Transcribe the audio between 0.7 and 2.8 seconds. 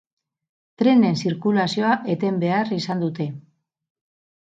Trenen zirkulazioa eten behar